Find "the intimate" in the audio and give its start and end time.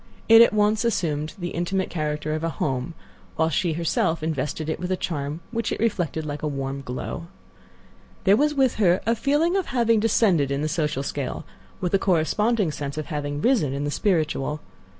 1.37-1.91